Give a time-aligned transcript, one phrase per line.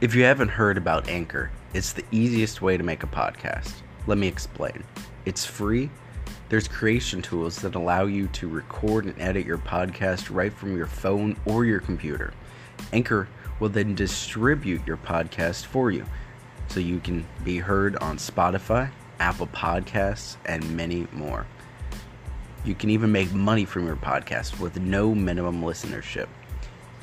[0.00, 3.82] If you haven't heard about Anchor, it's the easiest way to make a podcast.
[4.06, 4.82] Let me explain.
[5.26, 5.90] It's free.
[6.48, 10.86] There's creation tools that allow you to record and edit your podcast right from your
[10.86, 12.32] phone or your computer.
[12.94, 13.28] Anchor
[13.58, 16.06] will then distribute your podcast for you
[16.68, 21.46] so you can be heard on Spotify, Apple Podcasts, and many more.
[22.64, 26.28] You can even make money from your podcast with no minimum listenership.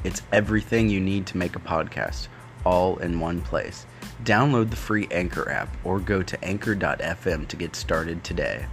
[0.04, 2.28] It's everything you need to make a podcast,
[2.68, 3.86] all in one place.
[4.24, 8.66] Download the free Anchor app or go to anchor.fm to get started today.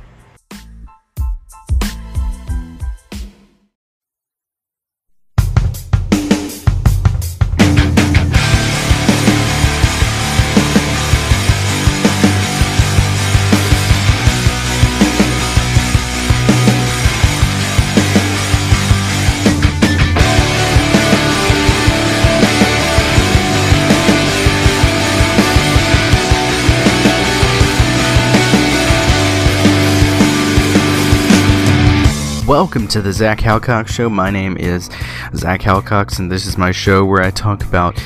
[32.47, 34.11] Welcome to the Zach Halcox Show.
[34.11, 34.91] My name is
[35.35, 37.99] Zach Halcox, and this is my show where I talk about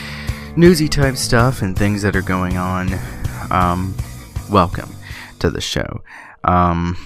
[0.57, 2.89] newsy type stuff and things that are going on.
[3.51, 3.97] Um,
[4.49, 4.95] welcome
[5.41, 6.05] to the show.
[6.45, 6.97] Um,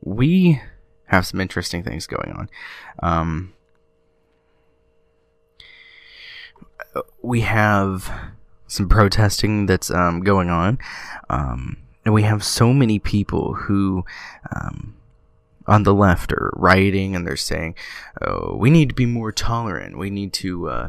[0.00, 0.60] we
[1.04, 2.50] have some interesting things going on.
[3.04, 3.54] Um,
[7.22, 8.12] we have
[8.66, 10.80] some protesting that's um, going on.
[11.30, 14.04] Um, and we have so many people who
[14.54, 14.96] um,
[15.66, 17.74] on the left are rioting and they're saying
[18.20, 19.98] oh we need to be more tolerant.
[19.98, 20.88] We need to uh,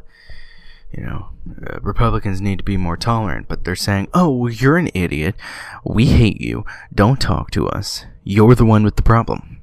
[0.91, 1.29] you know
[1.67, 3.47] uh, republicans need to be more tolerant.
[3.47, 5.35] But they're saying oh well, you're an idiot.
[5.83, 6.65] We hate you.
[6.93, 8.05] Don't talk to us.
[8.23, 9.61] You're the one with the problem.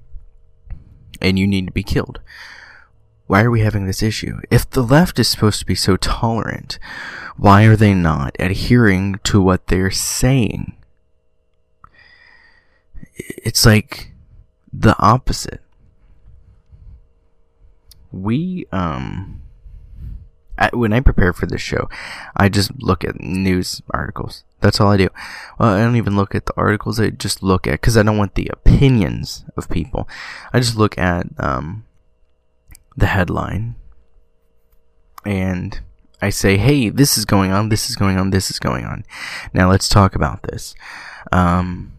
[1.20, 2.20] And you need to be killed.
[3.26, 4.40] Why are we having this issue?
[4.50, 6.80] If the left is supposed to be so tolerant,
[7.36, 10.72] why are they not adhering to what they're saying?
[13.28, 14.12] It's like
[14.72, 15.60] the opposite.
[18.12, 19.40] We um
[20.60, 21.88] I, when I prepare for this show,
[22.36, 24.44] I just look at news articles.
[24.60, 25.08] That's all I do.
[25.58, 27.00] Well, I don't even look at the articles.
[27.00, 30.06] I just look at because I don't want the opinions of people.
[30.52, 31.86] I just look at um,
[32.94, 33.76] the headline,
[35.24, 35.80] and
[36.20, 37.70] I say, "Hey, this is going on.
[37.70, 38.28] This is going on.
[38.28, 39.04] This is going on."
[39.54, 40.74] Now let's talk about this.
[41.32, 41.92] Um,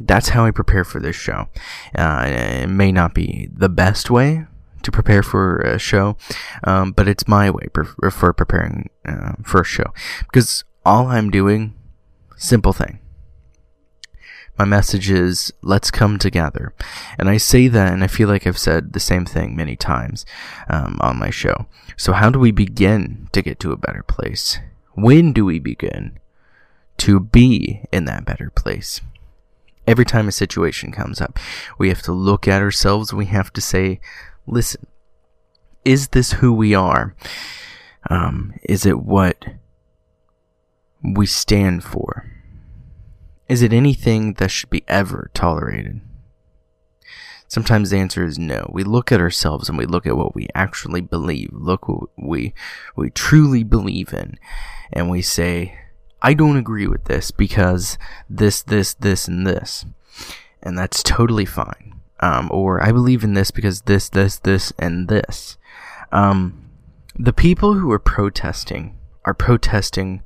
[0.00, 1.48] that's how I prepare for this show.
[1.94, 4.46] Uh, it may not be the best way
[4.82, 6.16] to prepare for a show,
[6.64, 7.66] um, but it's my way
[8.10, 9.92] for preparing uh, for a show
[10.30, 11.74] because all I'm doing,
[12.36, 13.00] simple thing.
[14.58, 16.74] My message is let's come together,
[17.16, 20.26] and I say that, and I feel like I've said the same thing many times
[20.68, 21.66] um, on my show.
[21.96, 24.58] So, how do we begin to get to a better place?
[24.94, 26.18] When do we begin
[26.98, 29.00] to be in that better place?
[29.88, 31.38] Every time a situation comes up,
[31.78, 33.12] we have to look at ourselves.
[33.12, 34.00] We have to say,
[34.46, 34.86] listen,
[35.84, 37.14] is this who we are?
[38.10, 39.44] Um, is it what
[41.02, 42.30] we stand for?
[43.48, 46.02] Is it anything that should be ever tolerated?
[47.48, 48.68] Sometimes the answer is no.
[48.70, 52.52] We look at ourselves and we look at what we actually believe, look what we
[52.94, 54.38] we truly believe in,
[54.92, 55.78] and we say,
[56.20, 57.98] I don't agree with this because
[58.28, 59.86] this, this, this, and this.
[60.62, 62.00] And that's totally fine.
[62.20, 65.56] Um, or I believe in this because this, this, this, and this.
[66.10, 66.70] Um,
[67.16, 70.22] the people who are protesting are protesting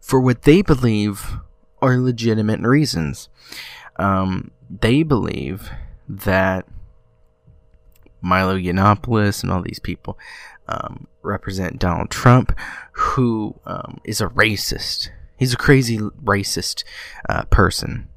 [0.00, 1.36] for what they believe
[1.80, 3.28] are legitimate reasons.
[3.96, 5.70] Um, they believe
[6.08, 6.66] that
[8.20, 10.18] Milo Yiannopoulos and all these people
[10.68, 12.56] um, represent Donald Trump,
[12.92, 15.10] who um, is a racist.
[15.36, 16.84] He's a crazy racist
[17.28, 18.08] uh, person.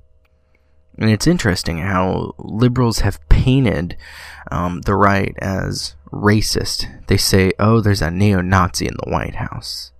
[0.98, 3.96] And it's interesting how liberals have painted
[4.52, 7.08] um, the right as racist.
[7.08, 9.92] They say, oh, there's a neo Nazi in the White House.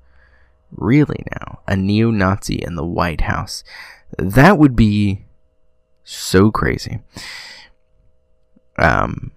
[0.72, 1.60] Really now?
[1.68, 3.64] A neo Nazi in the White House.
[4.18, 5.26] That would be
[6.04, 7.00] so crazy.
[8.78, 9.32] Um,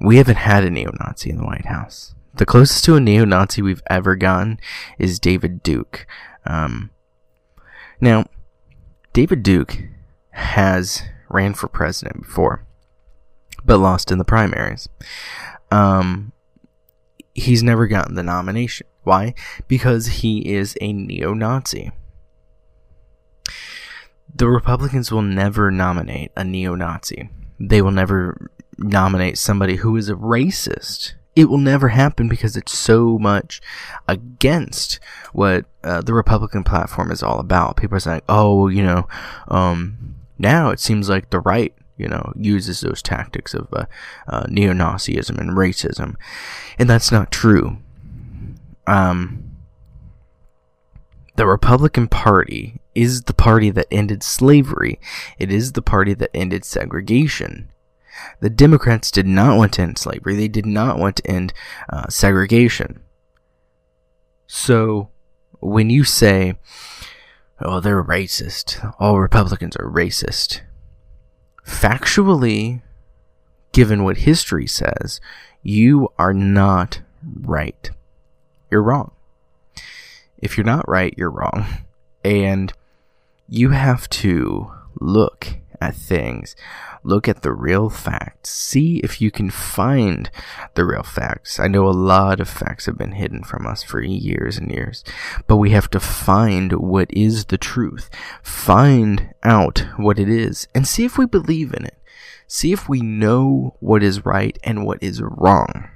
[0.00, 2.14] we haven't had a neo Nazi in the White House.
[2.34, 4.60] The closest to a neo Nazi we've ever gotten
[4.98, 6.06] is David Duke.
[6.46, 6.90] Um,
[8.00, 8.26] now,
[9.12, 9.76] David Duke
[10.30, 12.64] has ran for president before,
[13.64, 14.88] but lost in the primaries.
[15.70, 16.32] Um,
[17.34, 18.86] he's never gotten the nomination.
[19.02, 19.34] Why?
[19.66, 21.90] Because he is a neo Nazi.
[24.32, 27.30] The Republicans will never nominate a neo Nazi.
[27.58, 32.76] They will never nominate somebody who is a racist it will never happen because it's
[32.76, 33.62] so much
[34.08, 34.98] against
[35.32, 37.76] what uh, the Republican platform is all about.
[37.76, 39.06] People are saying, "Oh, you know,
[39.46, 43.84] um, now it seems like the right, you know, uses those tactics of uh,
[44.26, 46.16] uh, neo-Nazism and racism,"
[46.76, 47.78] and that's not true.
[48.88, 49.48] Um,
[51.36, 54.98] the Republican Party is the party that ended slavery.
[55.38, 57.70] It is the party that ended segregation.
[58.40, 60.36] The Democrats did not want to end slavery.
[60.36, 61.52] They did not want to end
[61.88, 63.00] uh, segregation.
[64.46, 65.10] So,
[65.60, 66.58] when you say,
[67.60, 70.60] oh, they're racist, all Republicans are racist,
[71.66, 72.82] factually,
[73.72, 75.20] given what history says,
[75.62, 77.02] you are not
[77.40, 77.90] right.
[78.70, 79.12] You're wrong.
[80.38, 81.66] If you're not right, you're wrong.
[82.24, 82.72] And
[83.48, 84.70] you have to
[85.00, 86.56] look at things,
[87.02, 90.30] look at the real facts, see if you can find
[90.74, 91.58] the real facts.
[91.58, 95.04] I know a lot of facts have been hidden from us for years and years,
[95.46, 98.10] but we have to find what is the truth,
[98.42, 101.94] find out what it is, and see if we believe in it.
[102.46, 105.90] See if we know what is right and what is wrong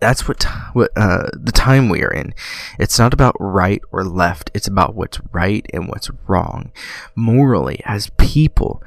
[0.00, 2.34] that's what what uh, the time we are in.
[2.78, 4.50] It's not about right or left.
[4.54, 6.72] It's about what's right and what's wrong.
[7.14, 8.82] Morally, as people,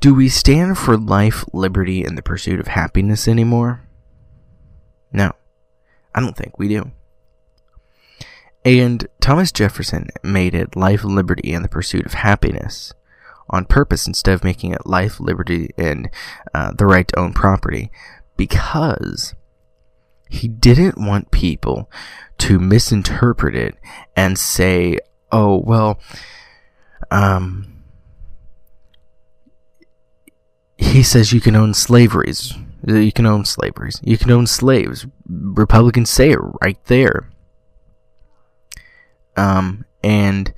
[0.00, 3.86] do we stand for life, liberty, and the pursuit of happiness anymore?
[5.12, 5.32] No,
[6.14, 6.90] I don't think we do.
[8.64, 12.92] And Thomas Jefferson made it life, liberty, and the pursuit of happiness
[13.48, 16.10] on purpose instead of making it life, liberty, and
[16.52, 17.92] uh, the right to own property
[18.36, 19.36] because
[20.28, 21.90] he didn't want people
[22.38, 23.76] to misinterpret it
[24.16, 24.98] and say,
[25.32, 26.00] oh, well,
[27.10, 27.84] um,
[30.76, 32.54] he says you can own slaveries.
[32.86, 34.00] You can own slaveries.
[34.02, 35.06] You can own slaves.
[35.28, 37.30] Republicans say it right there.
[39.36, 40.52] Um, and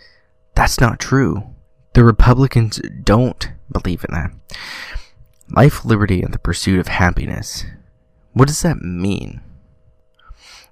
[0.54, 1.54] that's not true.
[1.94, 4.30] The Republicans don't believe in that.
[5.50, 7.64] Life, liberty, and the pursuit of happiness.
[8.32, 9.40] What does that mean?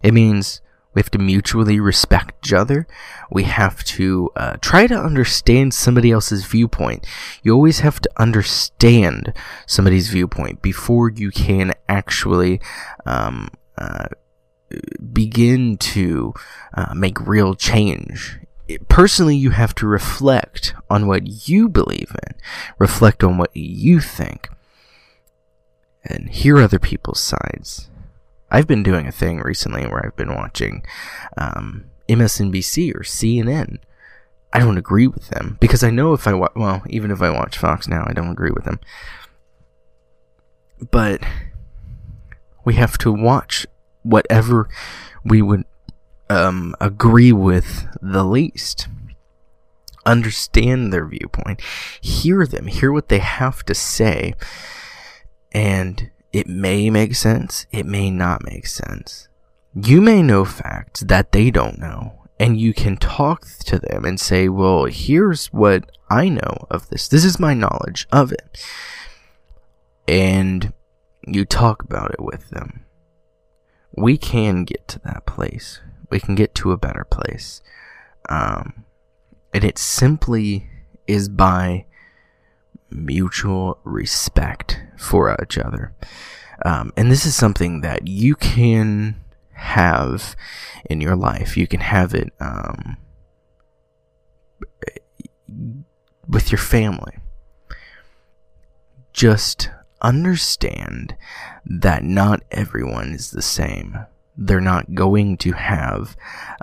[0.06, 0.60] It means
[0.94, 2.86] we have to mutually respect each other.
[3.28, 7.04] We have to uh, try to understand somebody else's viewpoint.
[7.42, 9.32] You always have to understand
[9.66, 12.60] somebody's viewpoint before you can actually
[13.04, 14.06] um, uh,
[15.12, 16.34] begin to
[16.74, 18.38] uh, make real change.
[18.88, 22.36] personally, you have to reflect on what you believe in,
[22.78, 24.50] reflect on what you think,
[26.04, 27.90] and hear other people's sides.
[28.50, 30.84] I've been doing a thing recently where I've been watching
[31.36, 33.78] um, MSNBC or CNN.
[34.52, 37.30] I don't agree with them because I know if I wa- well, even if I
[37.30, 38.80] watch Fox now, I don't agree with them.
[40.90, 41.20] But
[42.64, 43.66] we have to watch
[44.02, 44.68] whatever
[45.24, 45.64] we would
[46.30, 48.88] um, agree with the least.
[50.04, 51.60] Understand their viewpoint,
[52.00, 54.34] hear them, hear what they have to say,
[55.50, 59.28] and it may make sense, it may not make sense.
[59.74, 64.20] You may know facts that they don't know, and you can talk to them and
[64.20, 67.08] say, Well, here's what I know of this.
[67.08, 68.62] This is my knowledge of it.
[70.06, 70.74] And
[71.26, 72.84] you talk about it with them.
[73.96, 75.80] We can get to that place.
[76.10, 77.62] We can get to a better place.
[78.28, 78.84] Um,
[79.54, 80.68] and it simply
[81.06, 81.86] is by
[82.90, 85.92] mutual respect for each other.
[86.64, 89.16] Um, and this is something that you can
[89.52, 90.36] have
[90.88, 91.56] in your life.
[91.56, 92.96] You can have it um,
[96.28, 97.14] with your family.
[99.12, 99.70] Just
[100.02, 101.16] understand
[101.64, 103.98] that not everyone is the same.
[104.36, 106.14] They're not going to have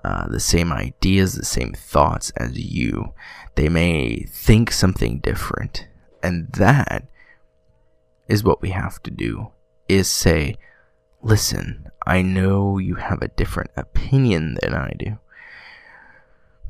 [0.04, 3.14] uh, the same ideas, the same thoughts as you.
[3.56, 5.88] They may think something different.
[6.22, 7.08] And that
[8.28, 9.52] is what we have to do
[9.88, 10.56] is say,
[11.22, 15.20] listen, I know you have a different opinion than I do.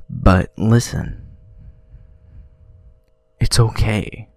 [0.09, 1.27] But listen,
[3.39, 4.29] it's okay.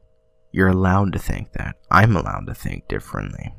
[0.52, 1.76] You're allowed to think that.
[1.90, 3.54] I'm allowed to think differently.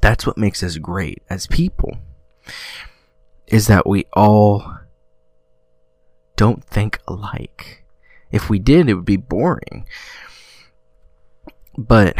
[0.00, 1.96] That's what makes us great as people.
[3.46, 4.78] Is that we all
[6.36, 7.84] don't think alike.
[8.30, 9.86] If we did, it would be boring.
[11.76, 12.16] But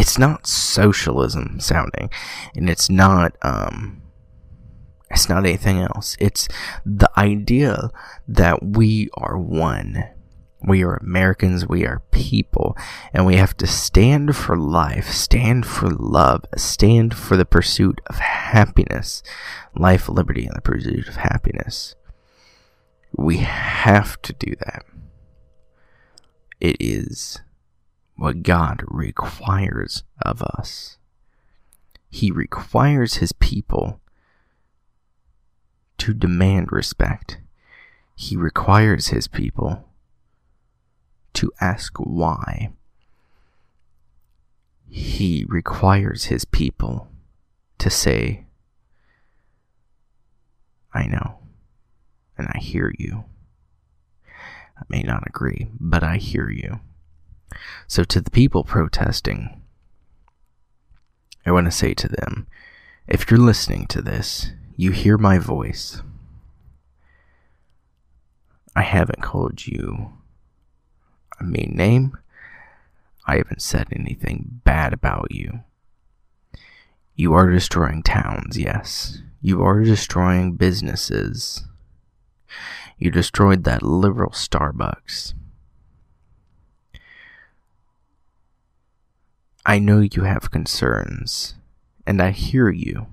[0.00, 2.08] it's not socialism sounding,
[2.56, 4.00] and it's not um,
[5.10, 6.16] it's not anything else.
[6.18, 6.48] It's
[6.86, 7.90] the idea
[8.26, 10.04] that we are one,
[10.62, 12.76] We are Americans, we are people,
[13.14, 18.16] and we have to stand for life, stand for love, stand for the pursuit of
[18.16, 19.22] happiness,
[19.74, 21.94] life, liberty, and the pursuit of happiness.
[23.16, 24.84] We have to do that.
[26.60, 27.40] It is
[28.20, 30.98] what God requires of us.
[32.10, 33.98] He requires his people
[35.96, 37.38] to demand respect.
[38.14, 39.88] He requires his people
[41.32, 42.72] to ask why.
[44.86, 47.08] He requires his people
[47.78, 48.44] to say,
[50.92, 51.38] I know,
[52.36, 53.24] and I hear you.
[54.76, 56.80] I may not agree, but I hear you.
[57.86, 59.62] So, to the people protesting,
[61.44, 62.46] I want to say to them
[63.06, 66.02] if you're listening to this, you hear my voice.
[68.76, 70.12] I haven't called you
[71.40, 72.16] a mean name.
[73.26, 75.60] I haven't said anything bad about you.
[77.14, 79.22] You are destroying towns, yes.
[79.42, 81.64] You are destroying businesses.
[82.98, 85.34] You destroyed that liberal Starbucks.
[89.64, 91.54] I know you have concerns,
[92.06, 93.06] and I hear you.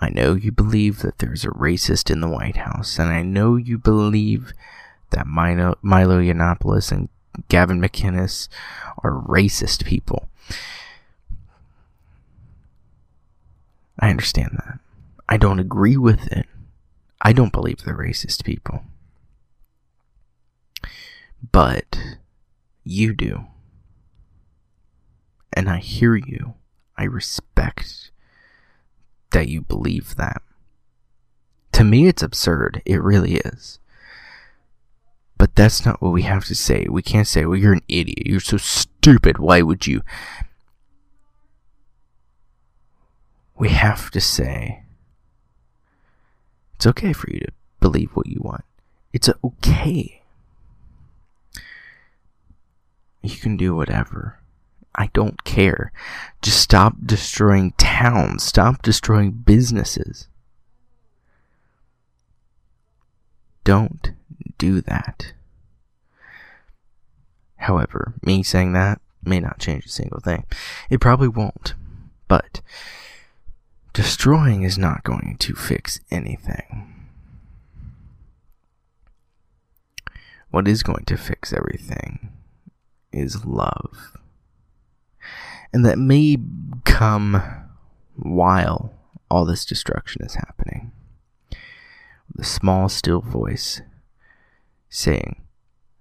[0.00, 3.56] I know you believe that there's a racist in the White House, and I know
[3.56, 4.52] you believe
[5.10, 7.08] that Milo, Milo Yiannopoulos and
[7.48, 8.48] Gavin McInnes
[9.02, 10.28] are racist people.
[13.98, 14.78] I understand that.
[15.28, 16.46] I don't agree with it.
[17.20, 18.84] I don't believe they're racist people.
[21.50, 21.98] But
[22.84, 23.46] you do.
[25.52, 26.54] And I hear you.
[26.96, 28.10] I respect
[29.30, 30.42] that you believe that.
[31.72, 32.82] To me, it's absurd.
[32.84, 33.78] It really is.
[35.36, 36.86] But that's not what we have to say.
[36.90, 38.26] We can't say, well, you're an idiot.
[38.26, 39.38] You're so stupid.
[39.38, 40.02] Why would you?
[43.56, 44.82] We have to say,
[46.74, 48.64] it's okay for you to believe what you want.
[49.12, 50.22] It's okay.
[53.22, 54.37] You can do whatever.
[54.98, 55.92] I don't care.
[56.42, 58.42] Just stop destroying towns.
[58.42, 60.26] Stop destroying businesses.
[63.62, 64.10] Don't
[64.58, 65.34] do that.
[67.58, 70.46] However, me saying that may not change a single thing.
[70.90, 71.74] It probably won't.
[72.26, 72.60] But
[73.92, 77.06] destroying is not going to fix anything.
[80.50, 82.32] What is going to fix everything
[83.12, 84.18] is love.
[85.72, 86.38] And that may
[86.84, 87.42] come
[88.16, 88.94] while
[89.30, 90.92] all this destruction is happening.
[92.34, 93.82] The small, still voice
[94.88, 95.42] saying,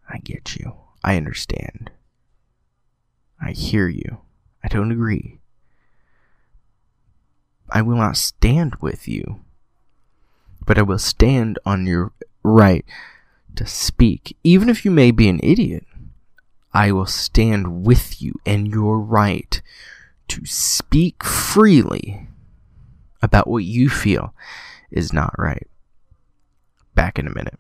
[0.10, 0.74] I get you.
[1.04, 1.92] I understand.
[3.42, 4.20] I hear you.
[4.64, 5.40] I don't agree.
[7.70, 9.42] I will not stand with you,
[10.66, 12.86] but I will stand on your right
[13.56, 14.38] to speak.
[14.44, 15.86] Even if you may be an idiot,
[16.74, 19.62] I will stand with you and your right
[20.28, 22.28] to speak freely
[23.22, 24.34] about what you feel
[24.92, 25.68] is not right.
[26.96, 27.60] Back in a minute.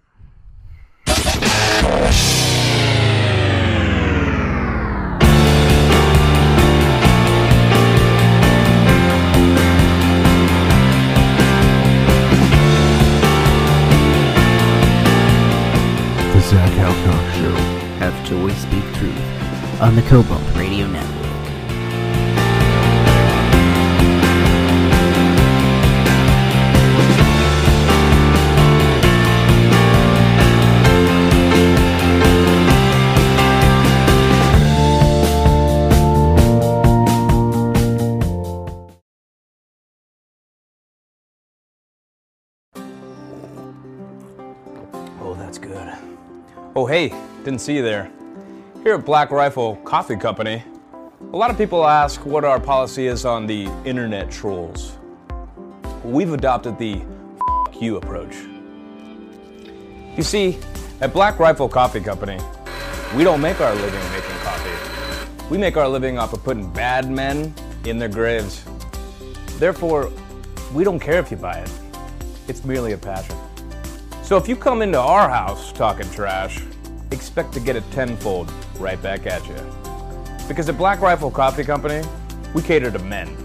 [16.33, 17.33] The Zach Halcox
[17.81, 17.86] Show.
[17.99, 19.81] Have joy, speak truth.
[19.81, 21.15] On the Cobalt Radio Network.
[45.19, 45.91] Oh, that's good.
[46.75, 47.11] Oh, hey,
[47.47, 48.11] didn't see you there.
[48.83, 50.61] Here at Black Rifle Coffee Company,
[51.31, 54.97] a lot of people ask what our policy is on the internet trolls.
[56.03, 57.01] We've adopted the
[57.69, 58.35] F you approach.
[60.17, 60.59] You see,
[60.99, 62.37] at Black Rifle Coffee Company,
[63.15, 65.47] we don't make our living making coffee.
[65.49, 67.53] We make our living off of putting bad men
[67.85, 68.65] in their graves.
[69.57, 70.11] Therefore,
[70.73, 71.71] we don't care if you buy it.
[72.49, 73.37] It's merely a passion.
[74.21, 76.59] So if you come into our house talking trash,
[77.11, 79.55] expect to get it tenfold right back at you.
[80.47, 82.07] Because at Black Rifle Coffee Company,
[82.53, 83.35] we cater to men.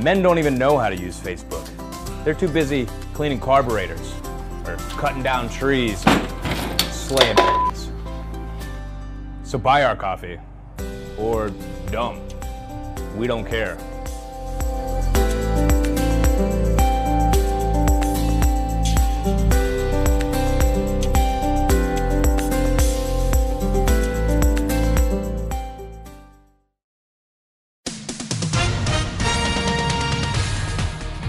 [0.00, 1.68] Men don't even know how to use Facebook.
[2.24, 4.14] They're too busy cleaning carburetors
[4.66, 6.00] or cutting down trees,
[6.90, 7.90] slaying pigeons.
[9.44, 10.38] So buy our coffee.
[11.18, 11.50] Or
[11.90, 12.20] don't.
[13.16, 13.78] We don't care.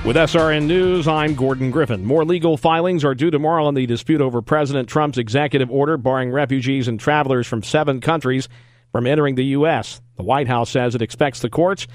[0.05, 2.05] With SRN News, I'm Gordon Griffin.
[2.05, 6.31] More legal filings are due tomorrow on the dispute over President Trump's executive order barring
[6.31, 8.47] refugees and travelers from seven countries
[8.91, 10.01] from entering the U.S.
[10.17, 11.87] The White House says it expects the courts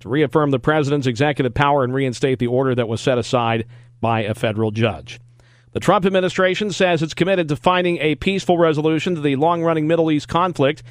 [0.00, 3.66] to reaffirm the president's executive power and reinstate the order that was set aside
[4.00, 5.20] by a federal judge.
[5.72, 9.86] The Trump administration says it's committed to finding a peaceful resolution to the long running
[9.86, 10.82] Middle East conflict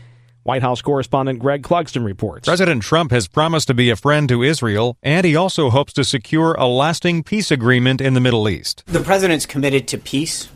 [0.47, 2.47] White House correspondent Greg Clugston reports.
[2.47, 6.05] President Trump has promised to be a friend to Israel, and he also hopes to
[6.05, 8.81] secure a lasting peace agreement in the Middle East.
[8.85, 10.47] The president's committed to peace.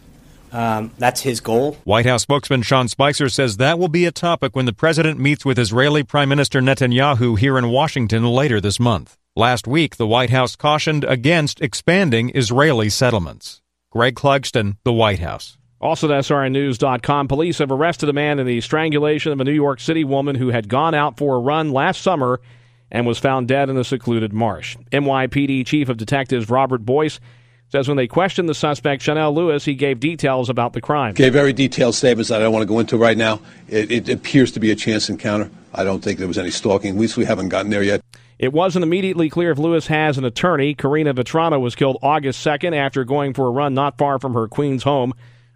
[0.53, 1.73] Um, that's his goal.
[1.83, 5.43] White House spokesman Sean Spicer says that will be a topic when the president meets
[5.43, 9.17] with Israeli Prime Minister Netanyahu here in Washington later this month.
[9.35, 13.61] Last week, the White House cautioned against expanding Israeli settlements.
[13.91, 15.57] Greg Clugston, the White House.
[15.81, 19.79] Also at SRNnews.com, police have arrested a man in the strangulation of a New York
[19.79, 22.39] City woman who had gone out for a run last summer
[22.91, 24.77] and was found dead in a secluded marsh.
[24.91, 27.19] NYPD Chief of Detectives Robert Boyce
[27.69, 31.15] says when they questioned the suspect, Chanel Lewis, he gave details about the crime.
[31.15, 33.39] Gave very detailed statements that I don't want to go into right now.
[33.67, 35.49] It, it appears to be a chance encounter.
[35.73, 36.95] I don't think there was any stalking.
[36.95, 38.01] At least we haven't gotten there yet.
[38.37, 40.75] It wasn't immediately clear if Lewis has an attorney.
[40.75, 44.47] Karina Vetrano was killed August 2nd after going for a run not far from her
[44.47, 45.13] Queens home.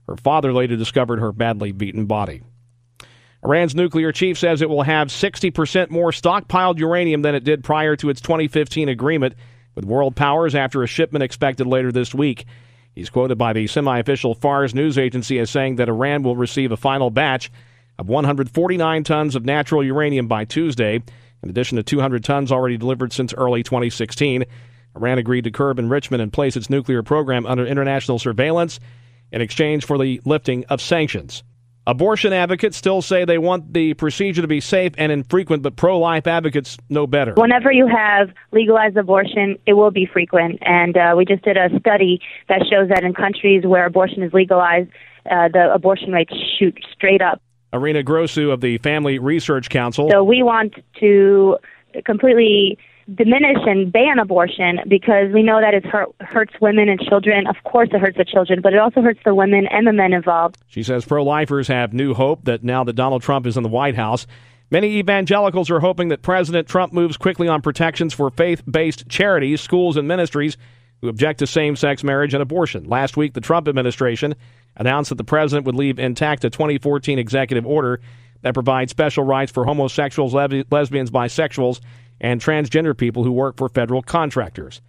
[0.08, 2.42] Her father later discovered her badly beaten body.
[3.44, 7.96] Iran's nuclear chief says it will have 60% more stockpiled uranium than it did prior
[7.98, 9.36] to its 2015 agreement
[9.76, 12.46] with world powers after a shipment expected later this week.
[12.96, 16.72] He's quoted by the semi official Fars news agency as saying that Iran will receive
[16.72, 17.52] a final batch
[18.00, 20.96] of 149 tons of natural uranium by Tuesday,
[21.44, 24.46] in addition to 200 tons already delivered since early 2016.
[24.96, 28.80] Iran agreed to curb enrichment and place its nuclear program under international surveillance
[29.32, 31.44] in exchange for the lifting of sanctions.
[31.88, 36.00] Abortion advocates still say they want the procedure to be safe and infrequent, but pro
[36.00, 37.34] life advocates know better.
[37.36, 40.58] Whenever you have legalized abortion, it will be frequent.
[40.62, 44.34] And uh, we just did a study that shows that in countries where abortion is
[44.34, 44.90] legalized,
[45.30, 47.40] uh, the abortion rates shoot straight up.
[47.72, 50.10] Arina Grossu of the Family Research Council.
[50.10, 51.58] So we want to
[52.04, 52.80] completely
[53.14, 57.46] diminish and ban abortion because we know that it hurt, hurts women and children.
[57.48, 60.14] Of course, it hurts the children, but it also hurts the women and the men
[60.14, 60.58] involved.
[60.68, 63.70] She says pro lifers have new hope that now that Donald Trump is in the
[63.70, 64.26] White House,
[64.72, 69.62] many evangelicals are hoping that President Trump moves quickly on protections for faith based charities,
[69.62, 70.58] schools, and ministries
[71.02, 72.86] who object to same sex marriage and abortion.
[72.86, 74.34] Last week, the Trump administration
[74.76, 78.00] announced that the president would leave intact a 2014 executive order
[78.42, 81.80] that provides special rights for homosexuals, lesbians, bisexuals,
[82.20, 84.82] and transgender people who work for federal contractors.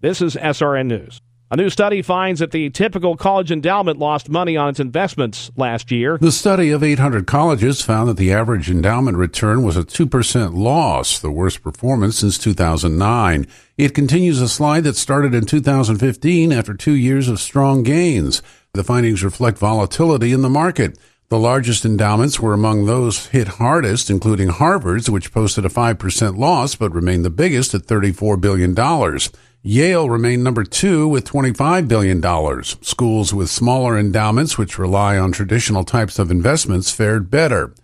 [0.00, 1.20] This is SRN News.
[1.50, 5.92] A new study finds that the typical college endowment lost money on its investments last
[5.92, 6.18] year.
[6.18, 11.18] The study of 800 colleges found that the average endowment return was a 2% loss,
[11.20, 13.46] the worst performance since 2009.
[13.76, 18.42] It continues a slide that started in 2015 after two years of strong gains.
[18.72, 20.98] The findings reflect volatility in the market.
[21.34, 26.76] The largest endowments were among those hit hardest, including Harvard's, which posted a 5% loss
[26.76, 29.18] but remained the biggest at $34 billion.
[29.60, 32.62] Yale remained number two with $25 billion.
[32.84, 37.74] Schools with smaller endowments, which rely on traditional types of investments, fared better.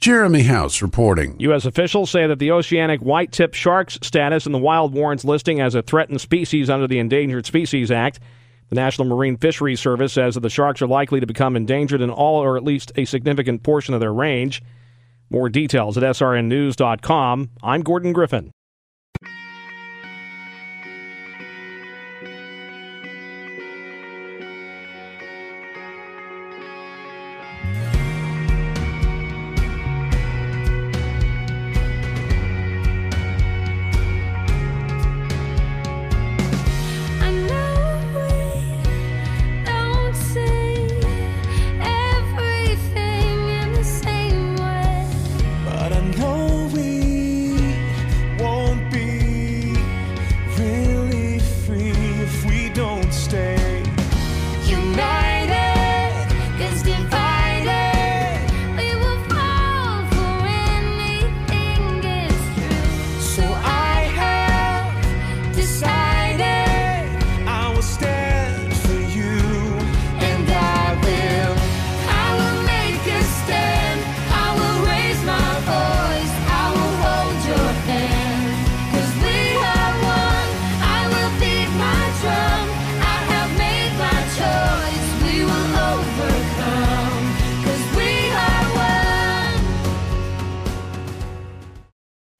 [0.00, 1.34] Jeremy House reporting.
[1.40, 1.64] U.S.
[1.64, 5.74] officials say that the oceanic white tip shark's status in the wild warrants listing as
[5.74, 8.20] a threatened species under the Endangered Species Act.
[8.68, 12.10] The National Marine Fisheries Service says that the sharks are likely to become endangered in
[12.10, 14.62] all or at least a significant portion of their range.
[15.30, 17.50] More details at srnnews.com.
[17.62, 18.52] I'm Gordon Griffin.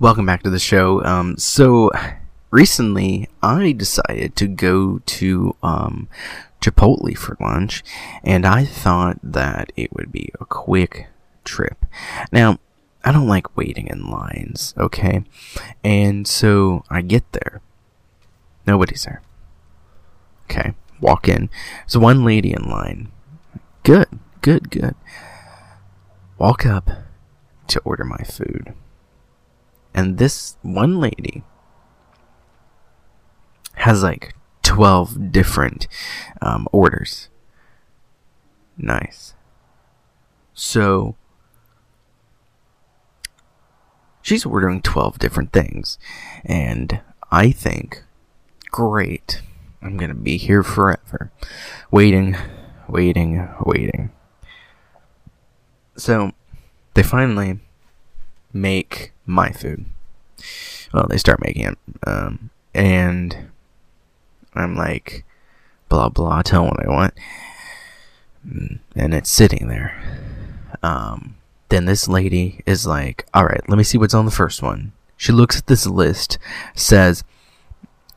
[0.08, 1.04] Welcome back to the show.
[1.04, 1.90] Um, so
[2.50, 6.08] recently I decided to go to um,
[6.62, 7.84] Chipotle for lunch,
[8.24, 11.08] and I thought that it would be a quick
[11.44, 11.84] trip.
[12.32, 12.58] Now,
[13.04, 15.24] I don't like waiting in lines, okay?
[15.84, 17.60] And so I get there.
[18.66, 19.20] Nobody's there.
[20.44, 21.50] Okay, walk in.
[21.80, 23.12] There's one lady in line.
[23.82, 24.08] Good,
[24.40, 24.94] good, good.
[26.38, 26.88] Walk up
[27.66, 28.72] to order my food.
[29.98, 31.42] And this one lady
[33.74, 34.32] has like
[34.62, 35.88] 12 different
[36.40, 37.28] um, orders.
[38.76, 39.34] Nice.
[40.54, 41.16] So,
[44.22, 45.98] she's ordering 12 different things.
[46.44, 47.00] And
[47.32, 48.04] I think,
[48.70, 49.42] great,
[49.82, 51.32] I'm going to be here forever.
[51.90, 52.36] Waiting,
[52.86, 54.12] waiting, waiting.
[55.96, 56.30] So,
[56.94, 57.58] they finally
[58.52, 59.86] make my food.
[60.92, 61.78] Well, they start making it.
[62.06, 63.50] Um, and
[64.54, 65.24] I'm like,
[65.88, 67.14] blah blah, tell what I want.
[68.46, 70.00] Mm, and it's sitting there.
[70.82, 71.36] Um,
[71.68, 74.92] then this lady is like, alright, let me see what's on the first one.
[75.16, 76.38] She looks at this list,
[76.74, 77.24] says,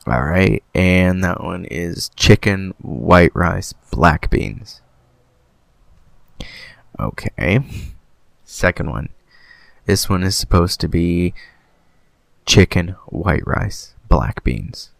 [0.06, 4.80] alright, and that one is chicken, white rice, black beans.
[6.98, 7.60] Okay.
[8.44, 9.08] Second one.
[9.84, 11.34] This one is supposed to be
[12.46, 14.90] chicken, white rice, black beans.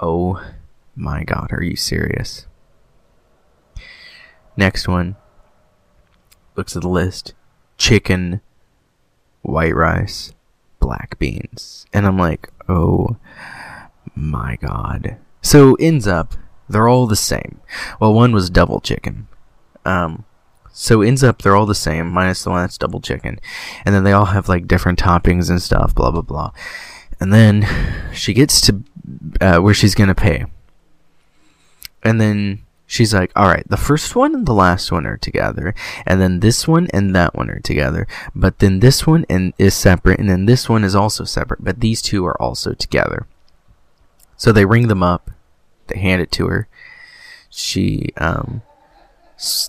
[0.00, 0.42] Oh
[0.96, 2.46] my god, are you serious?
[4.56, 5.16] Next one.
[6.56, 7.34] Looks at the list.
[7.76, 8.40] Chicken,
[9.42, 10.32] white rice,
[10.80, 11.86] black beans.
[11.92, 13.16] And I'm like, oh
[14.14, 15.18] my god.
[15.42, 16.34] So ends up,
[16.68, 17.60] they're all the same.
[18.00, 19.28] Well, one was double chicken.
[19.84, 20.24] Um,
[20.74, 23.40] so ends up they're all the same, minus the one that's double chicken.
[23.86, 26.50] And then they all have like different toppings and stuff, blah blah blah.
[27.20, 27.66] And then
[28.12, 28.82] she gets to
[29.40, 30.44] uh, where she's gonna pay.
[32.02, 35.74] And then she's like, all right, the first one and the last one are together,
[36.04, 39.74] and then this one and that one are together, but then this one and is
[39.74, 43.26] separate, and then this one is also separate, but these two are also together.
[44.36, 45.30] So they ring them up,
[45.86, 46.68] they hand it to her.
[47.48, 48.62] She um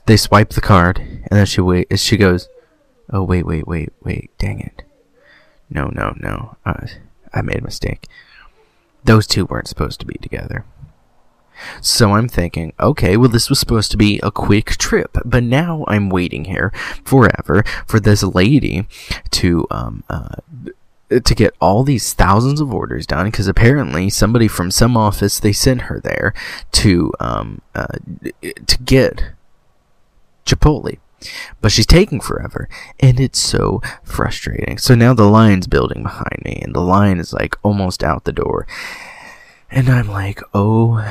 [0.05, 1.99] they swipe the card, and then she wait.
[1.99, 2.49] She goes,
[3.11, 4.31] "Oh wait, wait, wait, wait!
[4.37, 4.83] Dang it!
[5.69, 6.57] No, no, no!
[6.65, 6.87] Uh,
[7.33, 8.07] I made a mistake.
[9.03, 10.65] Those two weren't supposed to be together."
[11.81, 15.85] So I'm thinking, okay, well, this was supposed to be a quick trip, but now
[15.87, 16.71] I'm waiting here
[17.03, 18.87] forever for this lady
[19.31, 20.35] to um uh,
[21.09, 25.53] to get all these thousands of orders done because apparently somebody from some office they
[25.53, 26.33] sent her there
[26.71, 27.97] to um uh,
[28.41, 29.23] to get
[30.45, 30.99] Chipotle.
[31.59, 34.77] But she's taking forever, and it's so frustrating.
[34.77, 38.31] So now the line's building behind me, and the line is like almost out the
[38.31, 38.67] door.
[39.71, 41.03] And I'm like, oh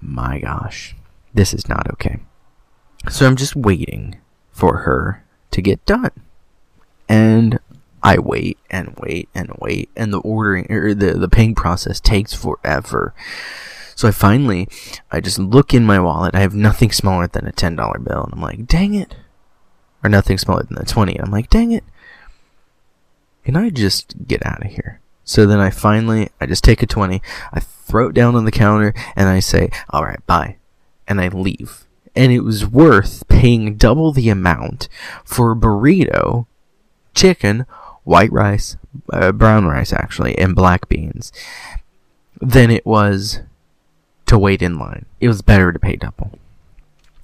[0.00, 0.94] my gosh,
[1.34, 2.20] this is not okay.
[3.10, 4.16] So I'm just waiting
[4.52, 6.12] for her to get done.
[7.08, 7.58] And
[8.02, 12.32] I wait and wait and wait, and the ordering or the, the paying process takes
[12.32, 13.14] forever.
[13.96, 14.68] So I finally,
[15.10, 16.34] I just look in my wallet.
[16.34, 18.24] I have nothing smaller than a $10 bill.
[18.24, 19.16] And I'm like, dang it.
[20.04, 21.18] Or nothing smaller than a 20.
[21.18, 21.82] I'm like, dang it.
[23.42, 25.00] Can I just get out of here?
[25.24, 27.22] So then I finally, I just take a 20.
[27.54, 30.56] I throw it down on the counter and I say, alright, bye.
[31.08, 31.86] And I leave.
[32.14, 34.90] And it was worth paying double the amount
[35.24, 36.46] for a burrito,
[37.14, 37.64] chicken,
[38.04, 38.76] white rice,
[39.10, 41.32] uh, brown rice actually, and black beans
[42.40, 43.40] than it was
[44.26, 45.06] to wait in line.
[45.20, 46.38] It was better to pay double.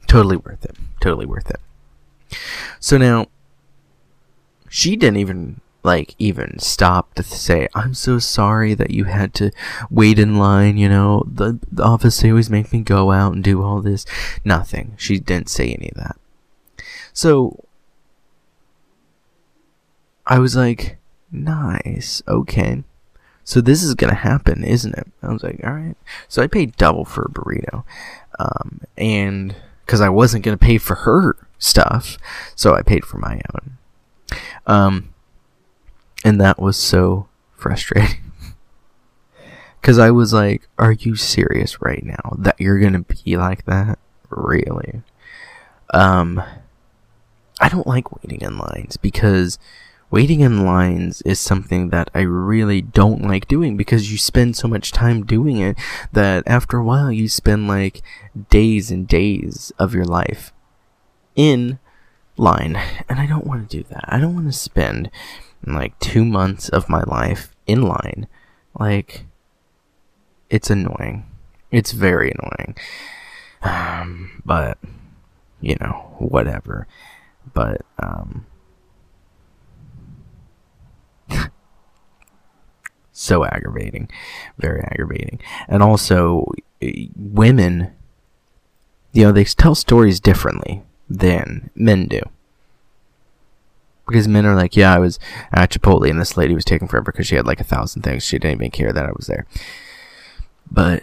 [0.07, 0.77] Totally worth it.
[1.01, 1.61] Totally worth it.
[2.81, 3.27] So now,
[4.69, 9.51] she didn't even like even stop to say, "I'm so sorry that you had to
[9.91, 13.43] wait in line." You know, the, the office they always make me go out and
[13.43, 14.07] do all this.
[14.45, 14.95] Nothing.
[14.97, 16.17] She didn't say any of that.
[17.13, 17.65] So
[20.27, 20.99] I was like,
[21.31, 22.85] "Nice, okay."
[23.45, 25.07] So this is gonna happen, isn't it?
[25.23, 25.97] I was like, all right.
[26.29, 27.85] So I paid double for a burrito,
[28.39, 32.19] um, and because I wasn't gonna pay for her stuff,
[32.55, 33.79] so I paid for my own.
[34.67, 35.15] Um,
[36.25, 38.33] and that was so frustrating.
[39.83, 43.99] Cause I was like, are you serious right now that you're gonna be like that?
[44.31, 45.03] Really?
[45.93, 46.41] Um,
[47.61, 49.59] I don't like waiting in lines because
[50.13, 54.69] waiting in lines is something that I really don't like doing because you spend so
[54.69, 55.77] much time doing it
[56.13, 58.03] that after a while you spend like
[58.51, 60.53] days and days of your life
[61.35, 61.79] in
[62.37, 62.77] line,
[63.09, 64.05] and I don't want to do that.
[64.07, 65.11] I don't want to spend
[65.67, 68.27] like two months of my life in line.
[68.79, 69.25] Like,
[70.51, 71.25] it's annoying.
[71.71, 72.77] It's very annoying.
[73.63, 74.77] Um, but
[75.63, 76.87] you know, whatever.
[77.55, 78.47] But um,
[83.13, 84.09] so aggravating,
[84.59, 86.47] very aggravating, and also
[87.17, 87.93] women.
[89.13, 92.23] You know, they tell stories differently than men do.
[94.07, 95.19] Because men are like, yeah, I was
[95.53, 98.25] at Chipotle and this lady was taking forever because she had like a thousand things.
[98.25, 99.47] She didn't even care that I was there.
[100.71, 101.03] But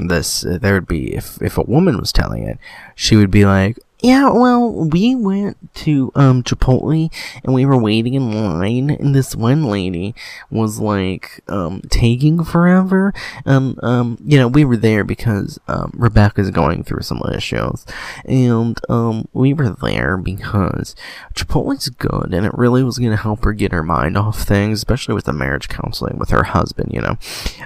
[0.00, 2.58] this, uh, there would be, if, if a woman was telling it,
[2.94, 7.10] she would be like, yeah, well, we went to um Chipotle
[7.42, 10.14] and we were waiting in line and this one lady
[10.50, 13.14] was like um taking forever.
[13.46, 17.86] Um um you know, we were there because um Rebecca's going through some issues.
[18.26, 20.94] And um we were there because
[21.34, 25.14] Chipotle's good and it really was gonna help her get her mind off things, especially
[25.14, 27.16] with the marriage counseling with her husband, you know.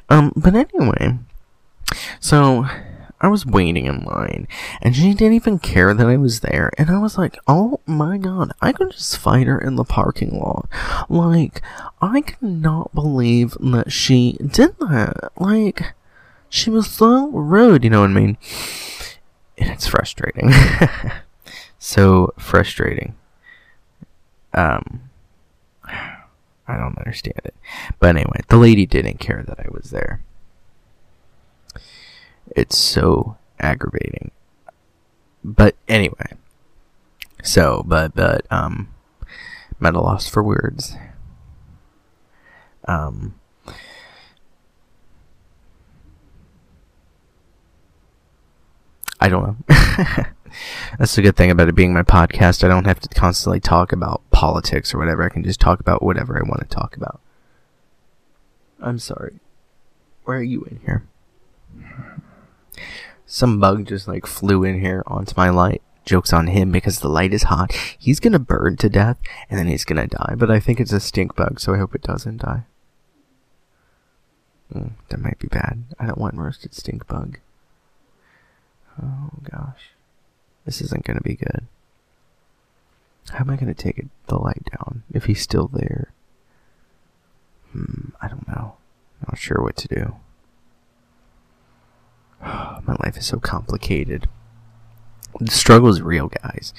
[0.08, 1.18] Um but anyway,
[2.20, 2.64] so
[3.20, 4.46] I was waiting in line,
[4.80, 6.70] and she didn't even care that I was there.
[6.78, 10.38] And I was like, oh my god, I could just fight her in the parking
[10.38, 10.68] lot.
[11.08, 11.60] Like,
[12.00, 15.32] I cannot believe that she did that.
[15.36, 15.94] Like,
[16.48, 18.38] she was so rude, you know what I mean?
[19.58, 20.52] And it's frustrating.
[21.78, 23.16] so frustrating.
[24.54, 25.10] Um,
[26.68, 27.54] I don't understand it.
[27.98, 30.22] But anyway, the lady didn't care that I was there.
[32.56, 34.30] It's so aggravating.
[35.44, 36.32] But anyway.
[37.42, 38.94] So, but, but, um,
[39.80, 40.96] I'm at a loss for words.
[42.86, 43.38] Um,
[49.20, 49.56] I don't know.
[50.98, 52.64] That's the good thing about it being my podcast.
[52.64, 55.22] I don't have to constantly talk about politics or whatever.
[55.22, 57.20] I can just talk about whatever I want to talk about.
[58.80, 59.40] I'm sorry.
[60.24, 61.04] Where are you in here?
[63.30, 65.82] Some bug just like flew in here onto my light.
[66.06, 67.72] Joke's on him because the light is hot.
[67.98, 69.18] He's gonna burn to death
[69.50, 70.34] and then he's gonna die.
[70.34, 72.64] But I think it's a stink bug, so I hope it doesn't die.
[74.74, 75.84] Mm, that might be bad.
[75.98, 77.38] I don't want roasted stink bug.
[79.00, 79.90] Oh gosh.
[80.64, 81.66] This isn't gonna be good.
[83.28, 86.14] How am I gonna take it, the light down if he's still there?
[87.72, 88.76] Hmm, I don't know.
[89.26, 90.16] Not sure what to do.
[92.42, 94.28] My life is so complicated.
[95.40, 96.72] The struggle is real, guys,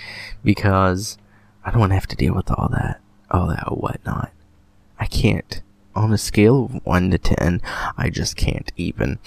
[0.43, 1.17] because
[1.63, 2.99] I don't want to have to deal with all that,
[3.31, 4.31] all that whatnot.
[4.99, 5.61] I can't.
[5.95, 7.61] On a scale of 1 to 10,
[7.97, 9.19] I just can't even.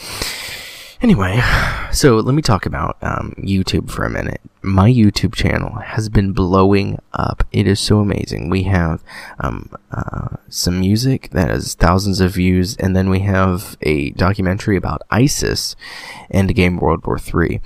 [1.02, 1.42] Anyway,
[1.90, 4.40] so let me talk about um, YouTube for a minute.
[4.62, 7.42] My YouTube channel has been blowing up.
[7.50, 8.50] It is so amazing.
[8.50, 9.02] We have
[9.40, 14.76] um, uh, some music that has thousands of views, and then we have a documentary
[14.76, 15.74] about ISIS
[16.30, 17.60] and the game World War III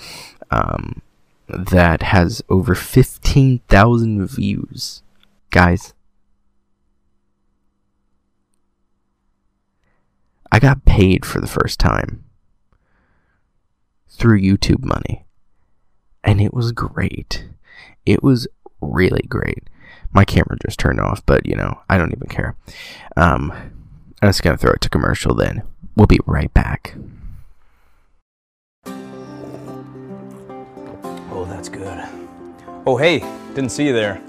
[0.51, 1.03] um,
[1.47, 5.03] that has over 15,000 views.
[5.51, 5.93] Guys,
[10.51, 12.23] I got paid for the first time
[14.17, 15.25] through YouTube money.
[16.25, 17.49] And it was great.
[18.05, 18.49] It was
[18.81, 19.69] really great.
[20.13, 22.57] My camera just turned off, but you know, I don't even care.
[23.17, 23.53] Um,
[24.23, 25.63] I'm just gonna throw it to commercial then.
[25.95, 26.97] We'll be right back.
[31.31, 32.03] Oh, that's good.
[32.87, 33.19] Oh, hey,
[33.55, 34.23] didn't see you there.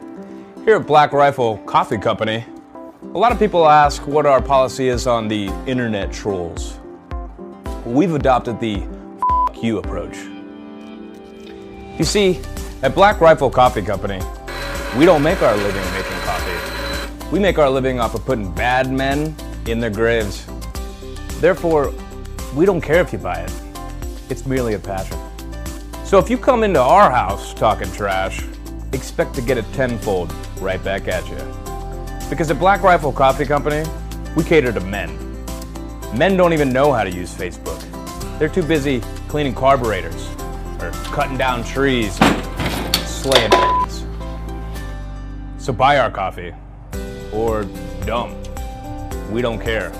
[0.65, 2.43] Here at Black Rifle Coffee Company,
[3.01, 6.79] a lot of people ask what our policy is on the internet trolls.
[7.85, 8.85] We've adopted the
[9.61, 10.17] you approach.
[11.97, 12.39] You see,
[12.83, 14.19] at Black Rifle Coffee Company,
[14.97, 17.29] we don't make our living making coffee.
[17.31, 20.45] We make our living off of putting bad men in their graves.
[21.39, 21.93] Therefore,
[22.55, 23.51] we don't care if you buy it.
[24.29, 25.17] It's merely a passion.
[26.05, 28.43] So if you come into our house talking trash,
[28.93, 31.37] expect to get it tenfold right back at you.
[32.29, 33.89] Because at Black Rifle Coffee Company,
[34.35, 35.17] we cater to men.
[36.15, 37.83] Men don't even know how to use Facebook.
[38.39, 40.29] They're too busy cleaning carburetors
[40.79, 42.15] or cutting down trees,
[43.05, 44.05] slaying pigeons.
[45.57, 46.53] So buy our coffee
[47.33, 47.65] or
[48.05, 48.35] don't.
[49.31, 49.91] We don't care.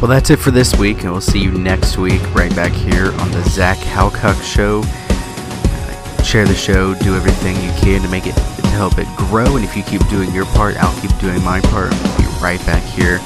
[0.00, 3.06] Well, that's it for this week, and we'll see you next week right back here
[3.06, 4.82] on the Zach Halcox Show.
[6.22, 9.56] Share the show, do everything you can to make it to help it grow.
[9.56, 11.90] And if you keep doing your part, I'll keep doing my part.
[11.90, 13.18] We'll be right back here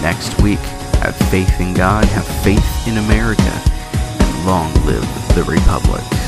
[0.00, 0.58] next week.
[1.02, 6.19] Have faith in God, have faith in America, and long live the Republic.